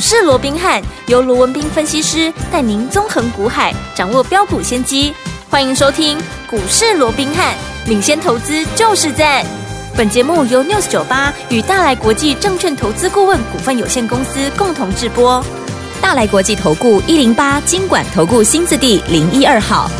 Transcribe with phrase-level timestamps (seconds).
[0.00, 5.12] 市罗宾汉由罗文斌分析师带您纵横股海，掌握标股先机。
[5.50, 6.16] 欢迎收听
[6.48, 7.54] 股市罗宾汉，
[7.86, 9.44] 领先投资就是赞。
[9.94, 15.44] 本节目由 News 九八与大来国际证券投资顾问股份有限公司共同制播。
[16.00, 19.90] 大来国际投顾一零八金管投顾新字第零一二号。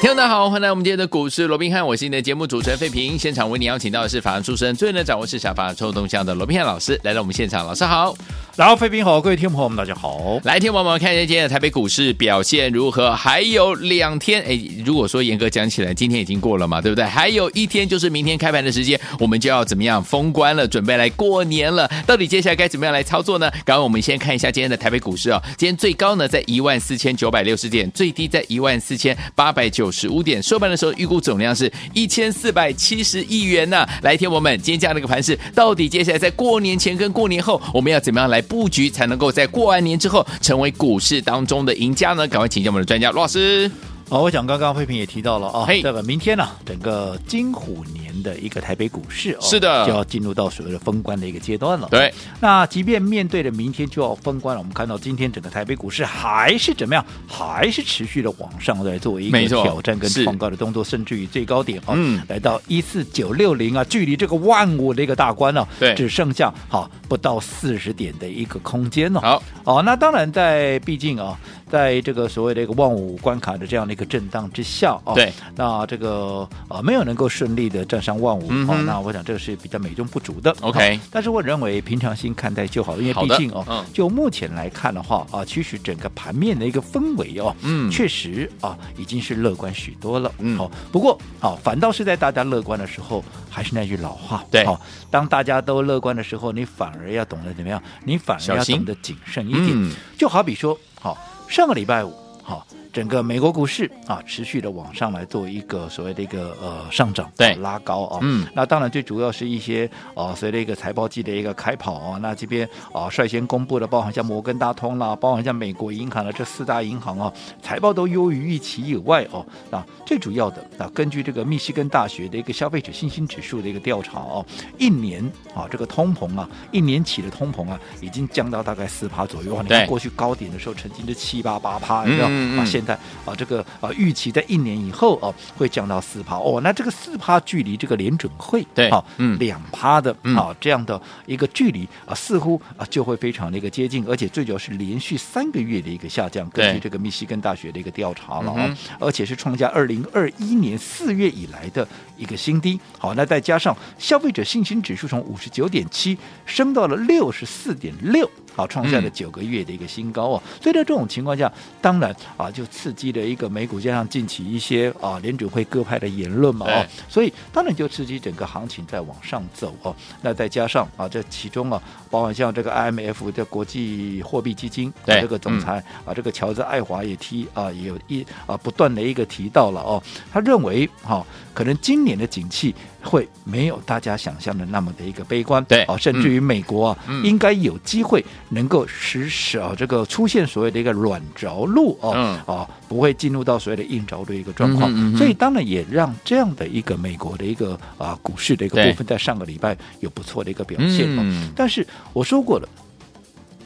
[0.00, 3.18] 听众大家好，欢迎来我们今天的股市罗宾汉，我是你的节目主持人费平。
[3.18, 8.14] 现场为你邀请到的是法案出身、最能掌握市场法抽动向的罗宾汉老师来到我们现场，老师好。
[8.56, 10.40] 然后，飞平好，各位听众朋友们，大家好。
[10.44, 13.14] 来，听众朋友们，看一下今天的台北股市表现如何？
[13.14, 17.04] 还有两天，哎，如果说严格讲起来，今天已经过了嘛，对不对？
[17.04, 21.86] 还有一天就是明天开盘的时间，我们就要怎么样封关了，准备来过年了。
[22.06, 23.50] 到底接下来该怎么样来操作呢？
[23.62, 33.86] 刚刚我们先看一下今天的台北股市哦，今天最高呢在一万四千九百六十点，最低在一万四千八百九十五点，收盘的时候预估总量是一千四百七十亿元呢。
[34.00, 38.42] 来，听我们今天这样的一个盘势，到底接下来在过年前跟过年后，我们要怎么样来？
[38.48, 42.26] 布局才能够在过完年之后成为股市当中的赢家呢？
[42.26, 43.70] 赶快请教我们的专家罗老师。
[44.08, 51.88] 好，我想刚刚费平也提到了啊，嘿这个明天呢、啊，整个金虎年的一个台北股市哦，是的，就要进入到所谓的封关的一个阶段了。
[51.90, 69.20] 对，那即便面对着明天就要封关了，我们看到今天整个台北股市还是怎么样，还是持续的往上在做一个挑战跟创高的动作，甚至于最高点啊，嗯，来到一四九六零啊，距离这个万五的一个大关呢，对，只剩下好不到四十点的一个空间了。
[69.20, 71.36] 好，哦，那当然在毕竟啊。
[71.68, 80.54] 在这个所谓的一个万五关卡的这样的一个震荡之下啊，对，那这个呃没有能够顺利的站上万五，嗯哦，那我想这个是比较美中不足的。
[80.60, 90.30] OK，但是我认为平常心看待就好，因为毕竟哦，嗯、就目前来看的话啊，其实整个盘面的一个氛围哦，嗯，确实啊已经是乐观许多了。
[90.38, 97.82] 嗯，好，不过啊，反倒是在大家乐观的时候，还是那句老话，对，好，当大家都乐观的时候，你反而要懂得怎么样？
[98.04, 99.70] 你反而要懂得谨慎一点。
[99.72, 101.18] 嗯、就好比说，好。
[101.48, 102.12] 上个礼拜五，
[102.42, 102.66] 好。
[102.96, 117.30] 整个美国股市啊，持续的往上来做一个所谓的一个呃上涨，对，拉高啊，嗯，那当然最主要是一些啊，随着一个财报季的一个开跑啊，那这边啊率先公布的，包含像摩根大通啦，包含像美国银行的这四大银行啊，
[117.60, 124.42] 财报都优于预期以外哦，啊，最主要的啊，根据这个密西根大学的一个消费者信心指数的一个调查哦，
[124.78, 125.22] 一年
[125.54, 132.26] 啊这个通膨啊，一年起的通膨啊，已经降到大概四趴左右啊，你看过去高点的时候曾经是七八八趴，你知道
[132.58, 136.60] 啊，现在啊，这个啊，预期在一年以后啊，会降到四趴哦。
[136.62, 146.48] 那这个四趴距离这个联准会对，啊，嗯，两趴的啊、嗯，这样的一个距离啊，似乎啊就会非常的一个接近，而且最主要是连续三个月的一个下降。
[146.50, 151.86] 根据这个密西根大学的一个调查了啊，而且是创下二零二一年四月以来的
[152.16, 152.78] 一个新低。
[152.98, 158.30] 好，那再加上消费者信心指数从五十九点七升到了六十四点六。
[158.56, 161.52] 好，创下了九个月的一个新高哦，嗯、所以在这种情况下，
[161.82, 169.94] 当然啊，就刺激了一个美股，加上近期一些啊联准会各派的言论嘛哦，所以当然就刺激整个行情在往上走哦。
[170.22, 180.02] 那再加上啊，这其中啊，包括像这个 IMF 的国际货币基金啊，这个总裁、嗯、啊，这个乔治爱华也提啊，也有一啊不断的一个提到了哦，
[180.32, 182.74] 他认为哈、啊，可能今年的景气
[183.06, 188.24] 会没有大家想象的那么的一个悲观，对啊，甚至于美国啊，嗯、应该有机会。
[188.48, 201.22] 能够实施啊，这个出现所谓的一个软着陆哦，嗯、啊，不会进入到所谓的硬着陆的一个状况，所以当然也让这样的一个美国的一个啊股市的一个部分，在上个礼拜有不错的一个表现哦。
[201.22, 202.68] 嗯、但是我说过了，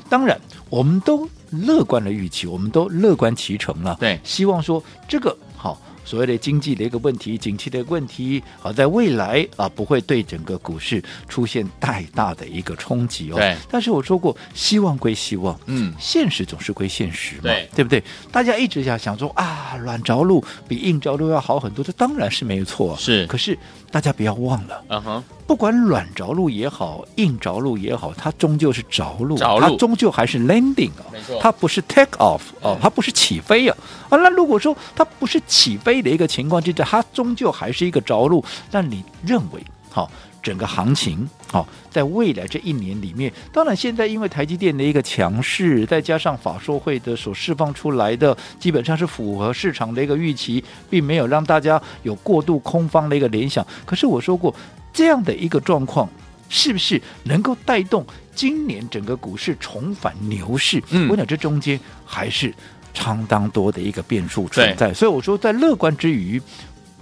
[0.08, 5.80] 当然我们都乐观的预期，我们都乐观其成了，对，希望说这个好。
[6.10, 13.36] 所谓的经济的一个问题、景气的问题啊，在未来啊不会对整个股市出现太大的一个冲击哦。
[13.36, 13.56] 对。
[13.70, 18.02] 但是我说过，希望归希望，嗯，现实总是归现实嘛，对，对不对？
[18.32, 22.96] 大家一直想想说啊，软着陆比硬着陆要好很多，这当然是没有错。
[22.98, 23.24] 是。
[23.28, 23.56] 可是
[23.90, 33.76] 大家不要忘了，嗯哼，不管软着陆也好，硬着陆也好，它终究是着陆，着陆，它终究还是 landing 啊，没错，它不是 take off 哦，它不是起飞啊。
[34.08, 38.44] 啊，那如果说它不是起飞，的一个情况之下，它终究还是一个着陆。
[38.70, 39.60] 那你认为，
[39.90, 40.10] 好、哦，
[40.42, 53.66] 整个行情，好、哦，在未来这一年里面，当然现在因为台积电的一个强势，再加上法说会的所释放出来的，基本上是符合市场的一个预期，并没有让大家有过度空方的一个联想。
[53.84, 54.54] 可是我说过，
[54.92, 56.08] 这样的一个状况，
[56.48, 58.04] 是不是能够带动
[58.34, 60.82] 今年整个股市重返牛市？
[60.90, 62.54] 嗯，我想这中间还是。
[62.92, 66.42] 相当多的一个变数存在，所以我说在乐观之余，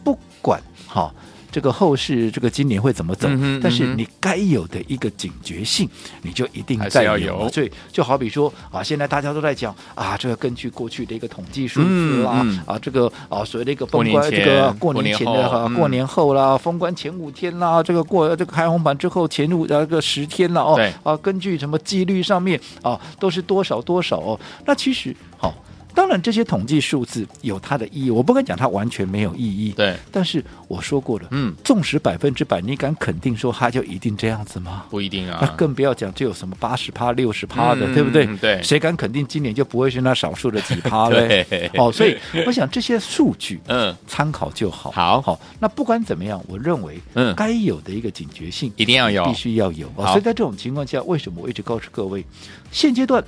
[0.04, 1.12] 不管哈
[1.58, 3.28] 这个后市这个今年会怎么走，
[3.60, 5.88] 但是你该有的一个警觉性，
[6.22, 12.62] 你就一定在要有所以就好比说啊，现在大家都在讲啊，这个根据过去的一个统计数字啦，嗯嗯。
[12.64, 15.74] 啊，这个啊所谓的一个封关这个过年前的哈、嗯。
[15.74, 24.20] 过年后啦，封关前五天啦，这个过这个开红盘之后前五呃这个十天了哦，啊，根据什么几率上面啊都是多少多少。
[24.20, 25.52] 哦，那其实好。
[25.98, 29.72] 当然，这些统计数字有它的意义，我不敢讲它完全没有意义。
[29.72, 34.84] 对，但是我说过了，嗯，纵使百分之百，你敢肯定说它就一定这样子吗？
[34.90, 38.24] 不一定啊那啊，更不要讲，这有什么八十趴、六十趴的，嗯对不对？
[38.36, 41.44] 对谁敢肯定今年就不会是那少数的几趴嘞？
[41.76, 42.16] 哦，所以
[42.46, 44.92] 我想这些数据，嗯，参考就好。
[44.92, 49.88] 好好，那不管怎么样，我认为，嗯该有的一个警觉性一定要有必须要有。
[49.96, 52.24] 哦所以在这种情况下，为什么我一直告诉各位，
[52.70, 53.24] 现阶段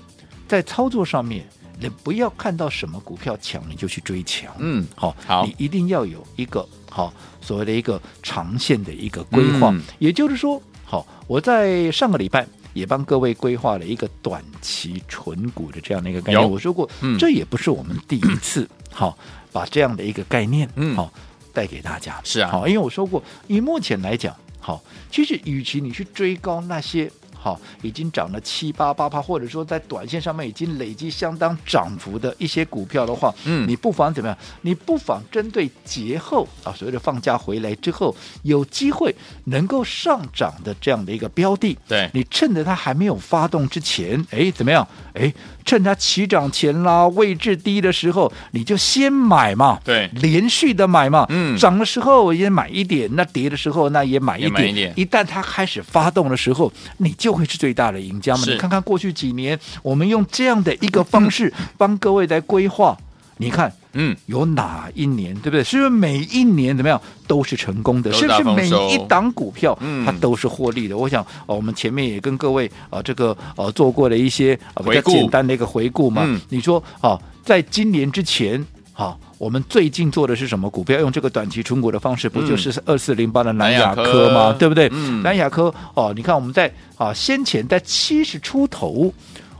[0.46, 1.44] 在操作上面，
[1.80, 4.52] 你不要看到什么股票强你就去追强。
[4.58, 9.70] 嗯好，好你一定要有一个好所谓的一个长线的一个规划。
[9.70, 16.50] 嗯也就是说，好，我在上个礼拜也帮各位规划了一个短期纯股的这样的一个概念。
[16.50, 19.16] 我说过，嗯这也不是我们第一次 好
[19.50, 21.12] 把这样的一个概念，嗯好
[21.52, 22.20] 带给大家。
[22.24, 27.10] 是啊好，因为我说过，以目前来讲，好，其实与其你去追高那些。
[27.42, 34.36] 好，已经涨了七八八趴，或者说在短线上面已经累积相当涨幅的一些股票的话，嗯你不妨怎么样？
[34.60, 39.14] 你不妨针对节后啊，所谓的放假回来之后，有机会
[39.44, 44.86] 能够上涨的这样的一个标的，对你趁着它还没有发动之前，哎，怎么样？
[45.14, 45.32] 哎，
[45.64, 58.44] 趁它起涨前啦，位置低的时候，你就先买嘛，对连续的买嘛，嗯涨的时候也买一点，那跌的时候那也买一点，也买一点一旦它开始发动的时候，你就会是最大的赢家嘛。
[58.46, 62.96] 你看看过去几年，我们用这样的一个方式帮各位来规划，
[63.38, 63.72] 你看。
[63.92, 65.64] 嗯，有哪一年，对不对？
[65.64, 68.12] 是不是每一年怎么样都是成功的？
[68.12, 70.96] 是不是每一档股票嗯它都是获利的？
[70.96, 76.22] 我想，哦，我们前面也跟各位啊、这个呃做过的一些啊比较简单的一个回顾嘛。
[76.24, 78.64] 嗯你说啊，在今年之前。
[78.92, 81.00] 好，我们最近做的是什么股票？
[81.00, 84.52] 用这个短期存股的方式，不就是二四零八的南亚科吗？
[84.58, 84.86] 对不对？
[84.92, 89.10] 嗯南亚科哦，你看我们在啊先前在七十出头，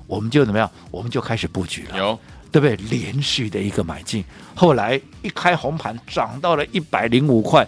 [0.06, 0.70] 我们就怎么样？
[0.90, 1.96] 我们就开始布局了。
[1.96, 2.18] 有
[2.52, 2.76] 对不对？
[2.90, 4.22] 连续的一个买进，
[4.54, 7.66] 后来一开红盘涨到了一百零五块，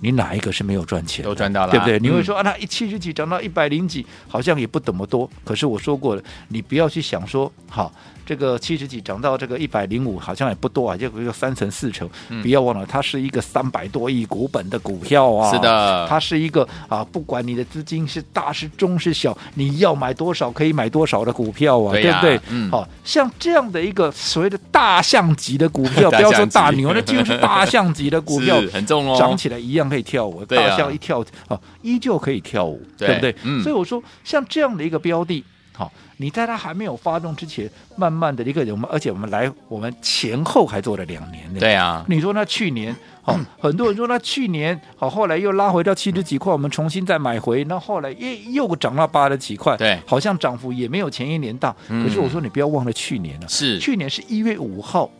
[0.00, 1.24] 你哪一个是没有赚钱？
[1.24, 1.96] 都赚到了对不对？
[2.00, 5.30] 嗯你会说、啊，那一七十几涨到一百零几，好像也不怎么多。
[5.44, 7.92] 可是我说过了，你不要去想说，好。
[8.26, 12.08] 这个七十几涨到这个一百零五，好像也不多啊，就个三成四成。
[12.28, 15.52] 嗯不要忘了，它是一个三百多亿股本的股票啊。
[15.52, 22.40] 是的它是一个啊，不管你的资金是大是中是小，你要买多少可以买多少的股票啊，对不对？
[22.50, 33.36] 嗯好、像这样的一个所谓的大象级的股票， 大不要说大牛，那就是大象级的股票， 很重哦，涨起来一样可以跳舞，大象一跳啊，依旧可以跳舞，对对不对？
[33.44, 35.44] 嗯所以我说，像这样的一个标的，
[35.76, 41.60] 好，你在它还没有发动之前，慢慢的一个我们，而且我们来，我们前后还做了两年呢。
[41.60, 51.76] 对啊，你说那去年，好、 很多人说那去年好，后来又拉回到七十几块，我们重新再买回，那后来又又涨到八十几块，对好像涨幅也没有前一年大。
[51.90, 55.10] 嗯可是我说你不要忘了去年了，是去年是一月五号。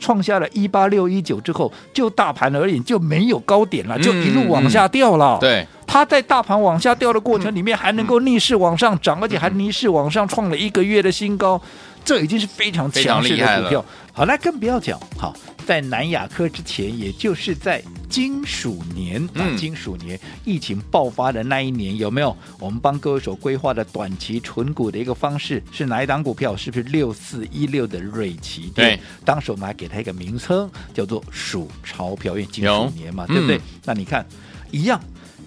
[0.00, 5.38] 创下了一八六一九之后，就大盘而言就没有高点了，就一路往下掉了。
[5.38, 11.62] 嗯对，它在大盘往下掉的过程里面，还能够逆势往上涨，而且还逆势往上创了一个月的新高，
[12.04, 13.84] 这已经是非常强势的股票。
[14.12, 15.32] 好，那更不要讲，好，
[15.64, 26.56] 在南亚科之前，也就是在金属年啊嗯，金属年疫情爆发的那一年，有没有我们帮各位所规划的短期存股的一个方式是哪一档股票？
[26.56, 28.72] 是不是六四一六的瑞奇？
[28.74, 33.60] 对，当时我们还给它一个名称叫做数钞票，因为金属年嘛，嗯对不对？
[33.84, 34.26] 那你看
[34.72, 35.00] 一样。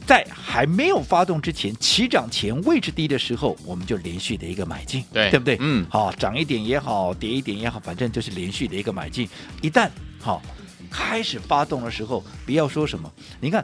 [0.08, 5.58] 在还没有发动之前，起涨前位置低的时候，我们就连续的一个买进，对对不对？
[5.60, 9.28] 嗯好，涨一点也好，跌一点也好，反正就是连续的一个买进。
[9.62, 10.42] 一旦好
[10.90, 13.12] 开始发动的时候，不要说什么，
[13.42, 13.64] 你看。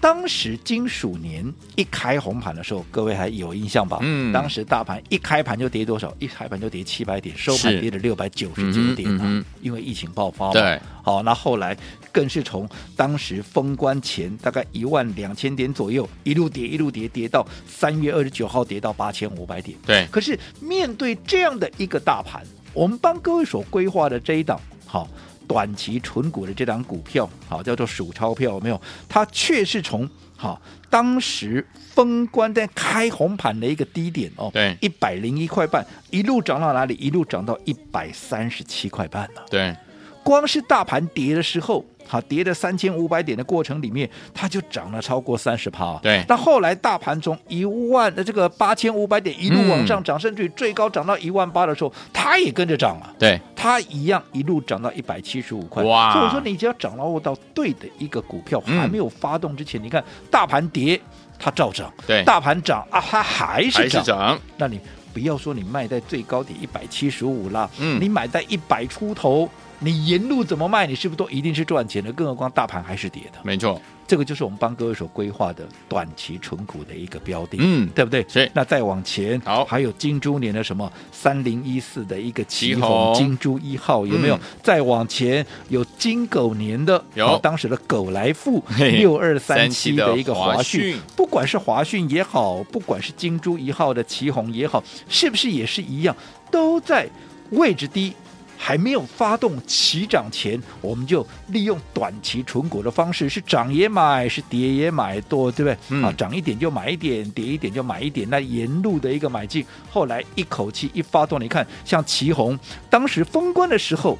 [0.00, 3.98] 当时金属年一开红盘的时候，各位还有印象吧？
[4.00, 6.14] 嗯当时大盘一开盘就跌多少？
[6.18, 10.52] 一开盘就跌七百点，收盘跌了六百九十九点啊、嗯嗯嗯因为疫情爆发嘛。
[10.52, 11.76] 对，好，那后来
[12.12, 19.76] 更是从当时封关前大概一万两千点左右，一路跌一路跌，跌到三月二十九号跌到八千五百点。
[19.84, 25.08] 对，可是面对这样的一个大盘，我们帮各位所规划的这一档好
[25.48, 28.80] 短期纯股的这档股票，好叫做数钞票，有没有？
[29.08, 36.94] 它却是从好当时封关在开红盘的一个低点哦，对一百零一块半，一路涨到哪里？
[36.94, 39.44] 一路涨到一百三十七块半了。
[39.50, 39.74] 对，
[40.22, 45.96] 光是大盘跌的时候，好跌了三千五百点的过程里面，它就涨了超过三十趴。
[46.02, 53.14] 对，那后来大盘从一万的这个八千五百点一路往上涨，甚至于最高涨到一万八的时候，它也跟着涨了。
[53.18, 55.84] 对，它一样一路涨到一百七十五块。
[55.84, 56.12] 哇！
[56.14, 60.98] 所以我说，你只要掌握到对的一个股票，还没有发动之前，你看大盘跌，
[61.38, 63.82] 它照涨；对，大盘涨啊，它还是涨。
[63.82, 64.38] 还是涨。
[64.56, 64.80] 那你
[65.12, 69.48] 不要说你卖在最高点一百七十五啦，嗯，你买在一百出头。
[69.80, 72.12] 你沿路怎么卖，你是不是都一定是赚钱的？
[72.12, 73.38] 更何况大盘还是跌的。
[73.44, 78.26] 没错，这个就是我们帮各位所规划的短期存股的一个标的，嗯，对不对？
[78.28, 78.50] 是。
[78.52, 84.36] 那再往前，好，还有金猪年的什么三零一四的一个旗红金猪一号有没有？
[84.36, 96.16] 嗯、再往前有金狗年的，有当时的狗来富六二三七的一个华讯，不管是华讯也好，不管是金猪一号的旗红也好，是不是也是一样，
[96.50, 97.08] 都在
[97.50, 98.12] 位置低。
[98.60, 105.78] 还没有发动起涨前，我们就利用短期存股的方式，是涨也买，是跌也买，多对不对？
[105.90, 108.28] 嗯、啊，涨一点就买一点，跌一点就买一点。
[108.28, 112.58] 那沿路的一个买进，后来一口气一发动，你看像奇红，
[112.90, 114.18] 当时封关的时候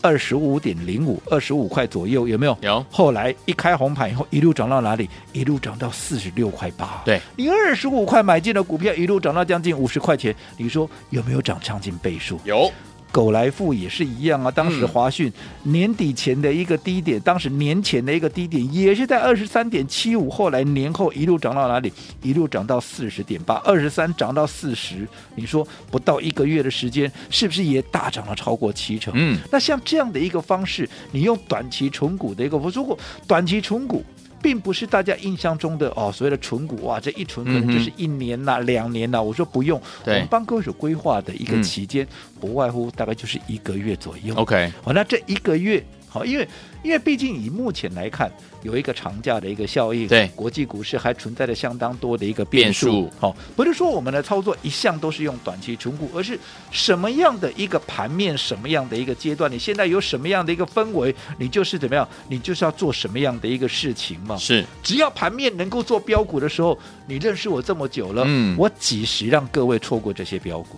[0.00, 2.56] 二十五点零五，二十五块左右，有没有？
[2.62, 2.86] 有。
[2.90, 5.10] 后来一开红盘以后，一路涨到哪里？
[5.32, 7.02] 一路涨到四十六块八。
[7.04, 12.38] 对，你二十五块买进的股票，一路涨到将近五十块钱，你说有没有涨将近倍数？
[12.44, 12.72] 有。
[13.12, 15.30] 狗来富也是一样啊，当时华讯
[15.64, 21.92] 年底前的一个低点，嗯、当时年前的一个低点也是在二十三点七五，后来年后一路涨到哪里？
[22.22, 29.12] 一路涨到四十点八，二十三涨到四十，你说不到一个月的时间，是不是也大涨了超过七成？
[29.14, 34.02] 嗯，那像这样的一个方式，你用短期重股的一个，如果短期重股。
[34.42, 39.22] 并不是大家印象中的哦，所谓的存股哇，这一存可能就是一年呐、啊、嗯、两年呐、啊。
[39.22, 42.08] 我说不用，我们帮各位所规划的一个期间，嗯、
[42.40, 44.34] 不外乎大概就是一个月左右。
[44.34, 45.82] OK，好，那这一个月。
[46.12, 46.46] 好，因为
[46.82, 48.30] 因为毕竟以目前来看，
[48.62, 53.10] 有一个长假的一个效应，对，国际股市还存在着相当多的一个变数。
[53.18, 56.38] 好，不是说我们的操作一向都是用短期重股，而是
[56.70, 64.36] 什么样的一个盘面，什么样的一个阶段，你现在有什么样的一个氛围，你就是怎么样，你就是要做什么样的一个事情嘛。
[64.36, 70.76] 是，只要盘面能够做标股的时候，你认识我这么久了，嗯，我几时让各位错过这些标股？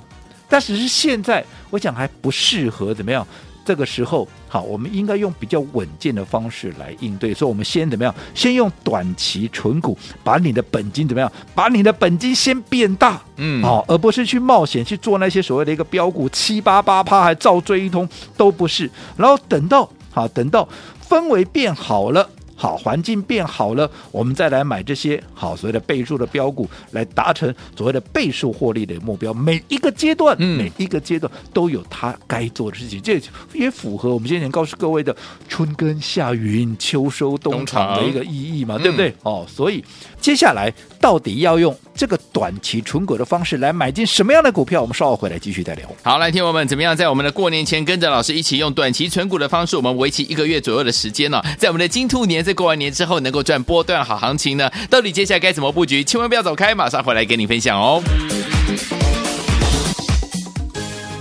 [0.49, 3.27] 但只是现在，我想还不适合怎么样。
[3.65, 7.33] 这个时候，好，我们应该用比较稳健的方式来应对。
[7.33, 8.15] 所以，我们先怎么样？
[8.35, 11.31] 先用短期存股，把你的本金怎么样？
[11.55, 18.91] 把你的本金先变大，嗯，好，而不是去冒险去做那些所谓的一个标股七八八趴，还照追一通，都不是。
[19.17, 20.69] 然后等到好，等到
[21.09, 22.29] 氛围变好了。
[22.65, 29.35] 好，环境变好了，我们再来买这些好所谓的倍数的标股，来达成所谓的倍数获利的目标。
[29.35, 33.21] 每一个阶段，嗯、每一个阶段都有它该做的事情，这
[33.53, 35.15] 也符合我们先前告诉各位的
[35.47, 39.11] “春耕夏耘秋收冬藏”的一个意义嘛，对不对？
[39.11, 39.85] 嗯、哦，所以
[40.25, 44.81] 接下来到底要用这个短期存股的方式来买进什么样的股票？
[44.81, 45.87] 我们稍后回来继续再聊。
[46.03, 52.43] 好，来听我们怎么样在我们的过年前跟着老师一起用短期存股的方式，我们为期一个月左右的时间呢、哦，在我们的金兔年。
[52.43, 54.71] 在过完年之后能够赚波段好行情呢？
[54.89, 56.03] 到底接下来该怎么布局？
[56.03, 58.03] 千万不要走开，马上回来跟你分享哦。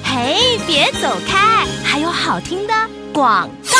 [0.02, 2.74] 嘿，别走开，还有好听的
[3.12, 3.73] 广告。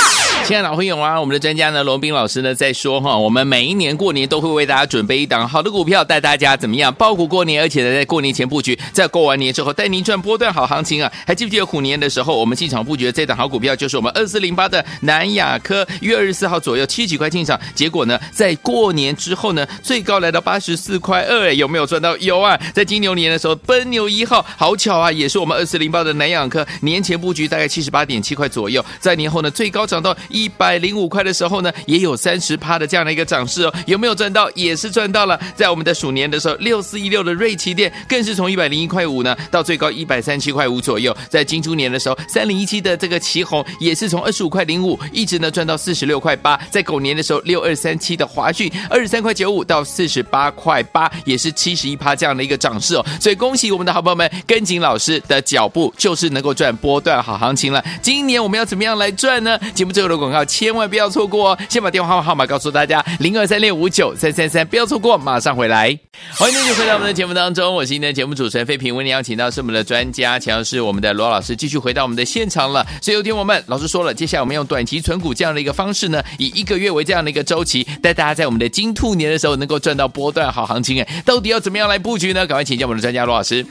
[0.46, 11.10] 亲爱的老朋友啊，我们的专家呢，罗宾老师呢在说哈，我们每一年过年都会为大家准备一档好的股票，带大家怎么样包股过年，而且呢在过年前布局，在过完年之后带您赚波段好行情啊！
[11.26, 22.18] 还记不记得虎年的时候，我们进场布局的这档好股票就是我们二四零八的南亚科，一月二十四号左右七几块进场，结果呢在过年之后呢最高来到八十四块二，有没有赚到？
[22.18, 22.60] 有啊！
[22.76, 30.14] 在金牛年的时候奔牛一号，好巧啊，也是我们二四零八的南亚科，年前布局大概七十八点七块左右，在年后呢最高涨到。
[30.34, 34.50] 一百零五块的时候呢，也有三十趴的这样的一个涨势哦，有没有赚到？
[34.56, 35.40] 也是赚到了。
[35.56, 41.16] 在我们的鼠年的时候，六四一六的瑞奇电更是从一百零一块五呢，到最高一百三七块五左右。
[41.30, 46.60] 在金猪年的时候，三零一七的这个奇鋐也是从二十五块零五一直呢赚到四十六块八。
[46.72, 53.06] 在狗年的时候，六二三七的华讯二十三块九五到四十八块八，也是七十一趴这样的一个涨势哦。
[53.22, 57.84] 所以恭喜我们的好朋友们，跟紧老师的脚步，就是能够赚波段好行情了。
[58.02, 59.60] 今年我们要怎么样来赚呢？
[59.76, 60.23] 节目最后的。
[60.24, 61.60] 广告千万不要错过哦！
[61.68, 66.00] 先把电话号码告诉大家：零二三六五九三三三，不要错过，马上回来。
[66.38, 72.88] 欢迎继续回到我们的节目当中，我是今天的节目主持人费平，为您邀请到是我们的专家，强的是我们的罗老师，继续回到我们的现场了。
[73.02, 81.02] 所以有听我们老师说了，接下来我们用短期存股这样的一个方式呢，以一个月为这样的一个周期，带大家在我们的金兔年的时候能够赚到波段好行情。
[81.02, 82.48] 哎，到底要怎么样来布局呢？
[82.48, 83.66] 赶快请教我们的专家罗老师。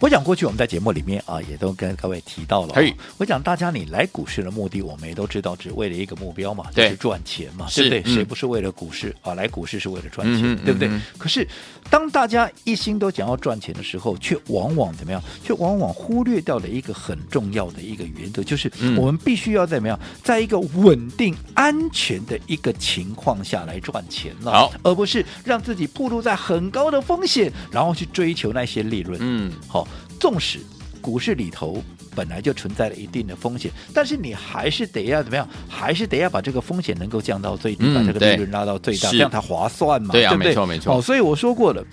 [0.00, 2.74] 我讲过去我们在节目里面啊，也都跟各位提到了、
[3.16, 8.12] 我讲大家你来股市的目的，我们也都知道，只为了一个目标嘛，就是赚钱嘛，是对不对？
[8.12, 9.34] 嗯谁不是为了股市啊？
[9.34, 10.88] 来股市是为了赚钱，嗯对不对？
[10.88, 11.46] 嗯可是
[11.88, 15.22] 当大家一心都想要赚钱的时候，却往往怎么样？
[15.42, 29.18] 却往往忽略掉了一个很重要的一个原则，就是嗯我们必须要怎么样，在一个稳定、安全的一个情况下来赚钱了，好而不是让自己暴露在很高的风险，然后去追求那些利润。
[29.20, 29.83] 嗯，好，
[30.20, 30.60] 纵使
[31.00, 31.82] 股市里头
[32.14, 35.46] 本来就存在了一定的风险，但是你还是得要怎么样？
[35.68, 40.12] 还是得要把这个风险能够降到最低，嗯把这个利润拉到最大，是这样才划算嘛？
[40.12, 40.48] 对啊不对？
[40.48, 41.84] 没错没错好，所以我说过了，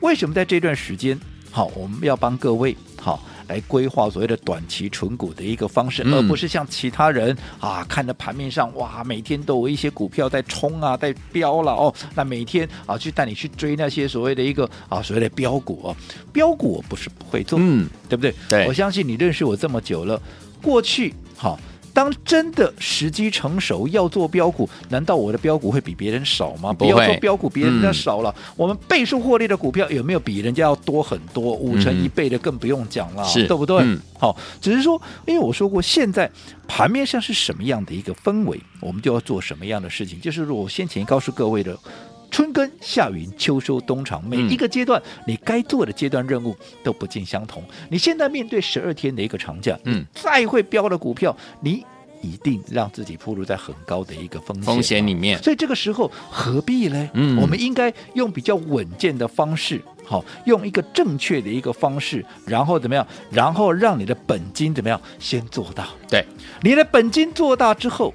[0.00, 1.18] 为什么在这段时间，
[1.50, 3.22] 好，我们要帮各位好。
[3.48, 15.96] 来规划所谓的短期存股的一个方式，嗯而不是像其他人啊，看着盘面上哇，每天都有一些股票在冲啊，在飙了哦，那每天啊去带你去追那些所谓的一个啊所谓的标股哦，
[16.32, 18.34] 标股我不是不会做，嗯，对不对？
[18.48, 20.20] 对我相信你认识我这么久了，
[20.62, 21.58] 过去好。
[21.96, 26.70] 当真的时机成熟要做标股，难道我的标股会比别人少吗？
[26.70, 28.34] 不会要做标股，比人家嗯少了。
[28.54, 31.54] 我们倍数获利的股票有没有比人家要多很多？
[31.54, 33.78] 五成一倍的更不用讲了，是对不对？
[33.78, 36.30] 嗯好，只是说，因为我说过，现在
[36.68, 40.20] 盘面上是什么样的一个氛围，我们就要做什么样的事情。
[40.20, 41.74] 就是我先前告诉各位的。
[42.36, 47.64] 春耕夏耘秋收冬藏，每一个阶段、嗯、你该做的阶段任务都不尽相同。
[47.88, 51.82] 你现在面对十二天的一个长假，嗯，再会标的股票，你
[52.20, 55.42] 一定让自己暴露在很高的一个风险风险里面。
[55.42, 57.08] 所以这个时候何必呢？
[57.14, 63.06] 嗯，我们应该用比较稳健的方式，好，用一个正确的一个方式，然后怎么样？
[63.30, 65.00] 然后让你的本金怎么样？
[65.18, 65.88] 先做大。
[66.06, 66.22] 对，
[66.60, 68.12] 你的本金做大之后。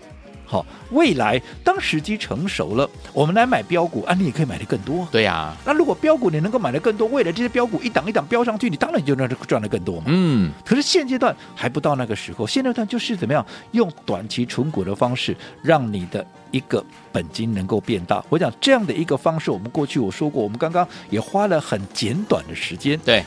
[0.51, 5.08] 好，未来当时机成熟了，我们来买标股啊，你也可以买的更多。
[5.10, 10.08] 对呀、啊，那如果标股你能够买的更多，未来这些标股一档一档标上去，你当然就能赚的更多嘛。
[10.08, 18.22] 嗯，可是现阶段还不到那个时候，现阶段就是怎么样用短期存股的方式，让你的一个本金能够变大。
[18.27, 23.24] 我讲这样的一个方式，我们过去我说过，我们刚刚也花了很简短的时间，对，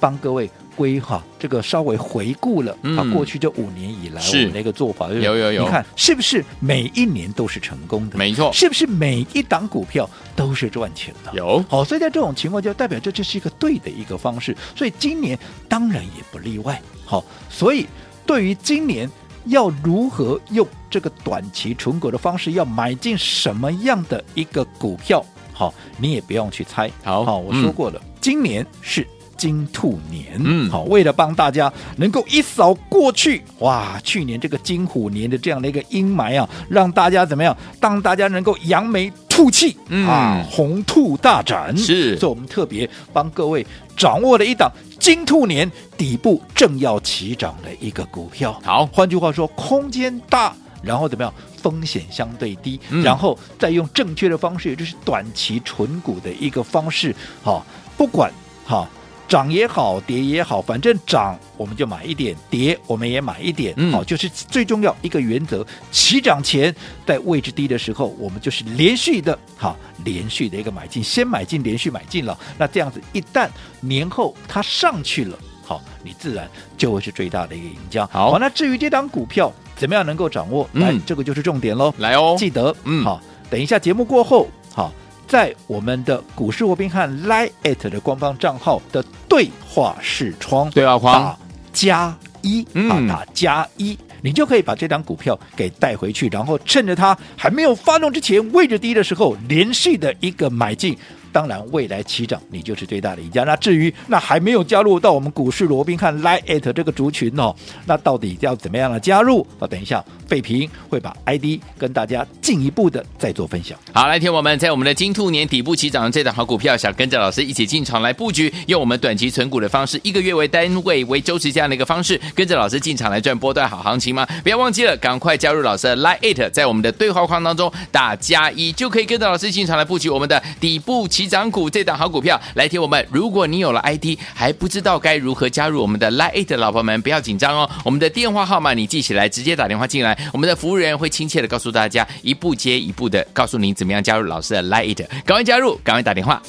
[0.00, 0.50] 帮各位。
[0.76, 8.18] 规划这个稍微回顾了啊，过去这五年以来我们的一个做法，嗯、有有有，你看是不是每一年都是成功的？
[8.18, 11.32] 没错，是不是每一档股票都是赚钱的？
[11.34, 16.80] 有，好，所以在这种情况就代表这这是一个对的一个方式，所以今年当然也不例外。
[17.04, 17.86] 好，所以
[18.26, 19.10] 对于今年
[19.46, 26.90] 要如何用这个短期存股的方式，要买进什么样的一个股票，好，你也不用去猜。
[27.02, 29.06] 好，好，我说过了，嗯、今年是。
[29.42, 37.56] 金兔年，嗯，好，为了帮大家能够一扫过去哇，去年这个金虎年的这样的一个阴霾啊，让大家怎么样？
[37.80, 48.56] 当大家能够扬眉吐气，嗯、啊，红兔大展是，所以我们特别帮各位掌握了一档金兔年底部正要起涨的一个股票。
[48.62, 51.34] 好，换句话说，空间大，然后怎么样？
[51.60, 58.32] 风险相对低，嗯、然后再用正确的方式，也就是短期纯股的一个方式，好，不管
[58.64, 58.88] 好。
[59.32, 65.66] 涨也好，跌也好，反正涨我们就买一点，跌我们也买一点，嗯、好，就是最重要一个原则。
[65.90, 66.74] 起涨前
[67.06, 72.38] 在位置低的时候，我们就是连续的，好，连续的一个买进，先买进，连续买进了。
[72.58, 73.48] 那这样子，一旦
[73.80, 78.06] 年后它上去了，好，你自然就会是最大的一个赢家。
[78.12, 81.94] 好，好，那至于这档股票怎么样能够掌握，来，嗯、这个就是重点喽。
[81.96, 83.18] 来哦，记得，嗯，好，
[83.48, 84.92] 等一下节目过后，好。
[85.32, 91.38] 在我们的股市罗宾汉 Line@ 的官方账号的对话视窗，对话框打
[91.72, 100.94] 加一，嗯，啊，打加一，你就可以把这张股票给带回去，然后趁着它还没有发动之前，位置低的时候，连续的一个买进。
[101.32, 103.44] 当然，未来起涨，你就是最大的赢家。
[103.44, 107.54] 那至于那还没有加入到我们股市罗宾汉 Line@ 这个族群哦，
[107.86, 109.46] 那到底要怎么样的加入？
[109.58, 113.78] 啊，等一下，费平会把 ID 跟大家进一步的再做分享。
[113.92, 124.26] 好，来听我们在我们的金兔年底部起涨的这档好股票，想跟着老师一起进场来布局，用我们短期存股的方式，一个月为单位为周期这样的一个方式，跟着老师进场来赚波段好行情吗？
[124.42, 132.40] 不要忘记了，赶快加入老师的 Line@，在我们的对话框当中打加一，就可以跟着老师进场来布局我们的底部起涨股这档好股票。
[132.54, 137.68] 来听我们，如果你有了 ID 还不知道该如何加入我们的 Line 的老婆们，不要紧张哦。
[137.84, 145.06] 我们的电话号码你记起来，直接打电话进来，我们的服务人员会亲切的告诉大家，一步接一步的告诉您怎么样加入老师的 Line。
[145.24, 146.42] 赶快加入，赶快打电话。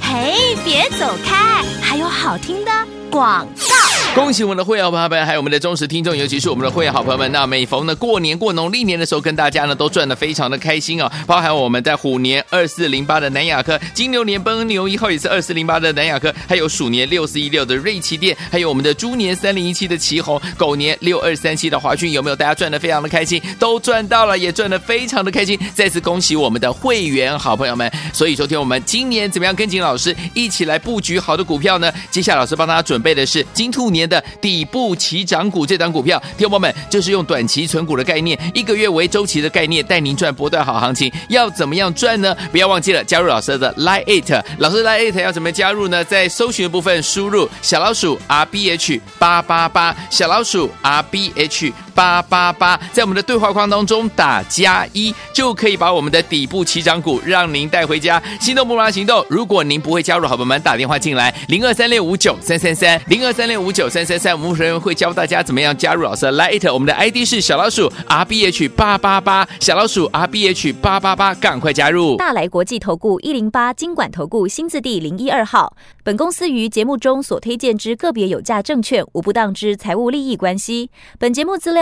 [0.00, 2.70] 嘿，别走开，还有好听的
[3.10, 4.01] 广告。
[4.14, 7.32] 恭喜我们的会员朋友们，还有我们的忠实听众，尤其是我们的会员好朋友们。
[7.32, 11.24] 那每逢呢过年过农历年的时候，跟大家呢都赚的非常的开心啊、哦！
[11.26, 22.36] 包含我们在虎年二四零八的南亚科，金牛年奔牛一号也是二四零八的南亚科，还有鼠年六四一六的瑞奇电，还有我们的猪年三零一七的奇鋐，狗年六二三七的华讯，有没有？
[22.36, 25.58] 大家赚的非常的开心，都赚到了，也赚的非常的开心。
[25.74, 27.90] 再次恭喜我们的会员好朋友们！
[28.12, 31.90] 所以，昨天我们今年怎么样跟紧老师一起来布局好的股票呢？
[32.10, 34.01] 接下来老师帮大家准备的是金兔年。
[34.08, 41.12] 的底部起涨股，这档股票，听众们就是用短期存股的概念，一个月为周期的概念，带您赚波段好行情。
[41.28, 42.36] 要怎么样赚呢？
[42.50, 46.04] 不要忘记了加入老师的 Line It，老师 Line It 要怎么加入呢？
[46.04, 51.72] 在搜寻的部分输入小老鼠 R B H 八八八，小老鼠 R B H。
[51.94, 58.22] 八八八，在我们的对话框当中打加一，就可以把我们的底部起涨股让您带回家。
[58.40, 59.24] 心动不马行动！
[59.28, 66.72] 如果您不会加入，好朋友们打电话进来零二三六五九三三三零二三六五九三三三，我们人会教大家怎么样加入老师的 Lite。
[66.72, 72.16] 我们的 ID 是小老鼠 R B H 八八八，小老鼠 R B H 八八八，赶快加入！
[72.16, 75.76] 大来国际投顾一零八金管投顾新字第零一二号。
[76.04, 80.90] 本公司于节目中所推荐之个别有价证券无不当之财务利益关系。
[81.18, 81.81] 本节目资料。